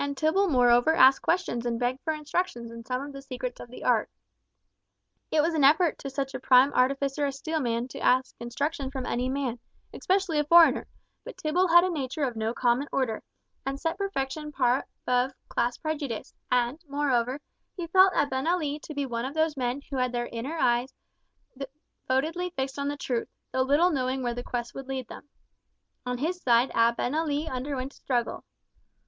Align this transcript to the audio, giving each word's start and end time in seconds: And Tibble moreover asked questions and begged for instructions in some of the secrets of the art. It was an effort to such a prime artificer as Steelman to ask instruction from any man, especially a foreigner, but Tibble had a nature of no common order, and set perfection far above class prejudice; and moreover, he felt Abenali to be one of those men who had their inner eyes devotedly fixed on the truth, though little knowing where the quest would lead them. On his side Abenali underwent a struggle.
And 0.00 0.16
Tibble 0.16 0.48
moreover 0.48 0.96
asked 0.96 1.22
questions 1.22 1.64
and 1.64 1.78
begged 1.78 2.00
for 2.02 2.12
instructions 2.12 2.72
in 2.72 2.84
some 2.84 3.00
of 3.02 3.12
the 3.12 3.22
secrets 3.22 3.60
of 3.60 3.70
the 3.70 3.84
art. 3.84 4.10
It 5.30 5.42
was 5.42 5.54
an 5.54 5.62
effort 5.62 5.96
to 5.98 6.10
such 6.10 6.34
a 6.34 6.40
prime 6.40 6.72
artificer 6.72 7.24
as 7.24 7.38
Steelman 7.38 7.86
to 7.90 8.00
ask 8.00 8.34
instruction 8.40 8.90
from 8.90 9.06
any 9.06 9.28
man, 9.28 9.60
especially 9.94 10.40
a 10.40 10.44
foreigner, 10.44 10.88
but 11.22 11.36
Tibble 11.36 11.68
had 11.68 11.84
a 11.84 11.88
nature 11.90 12.24
of 12.24 12.34
no 12.34 12.52
common 12.52 12.88
order, 12.90 13.22
and 13.64 13.78
set 13.78 13.96
perfection 13.96 14.50
far 14.50 14.84
above 15.06 15.30
class 15.48 15.78
prejudice; 15.78 16.34
and 16.50 16.80
moreover, 16.88 17.40
he 17.76 17.86
felt 17.86 18.14
Abenali 18.14 18.80
to 18.82 18.92
be 18.92 19.06
one 19.06 19.24
of 19.24 19.34
those 19.34 19.56
men 19.56 19.82
who 19.88 19.98
had 19.98 20.10
their 20.10 20.26
inner 20.26 20.56
eyes 20.58 20.92
devotedly 21.56 22.50
fixed 22.56 22.76
on 22.76 22.88
the 22.88 22.96
truth, 22.96 23.28
though 23.52 23.62
little 23.62 23.90
knowing 23.90 24.20
where 24.24 24.34
the 24.34 24.42
quest 24.42 24.74
would 24.74 24.88
lead 24.88 25.06
them. 25.06 25.28
On 26.04 26.18
his 26.18 26.42
side 26.42 26.70
Abenali 26.70 27.48
underwent 27.48 27.92
a 27.92 27.96
struggle. 27.98 28.42